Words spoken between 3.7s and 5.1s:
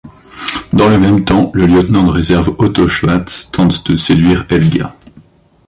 de séduire Helga.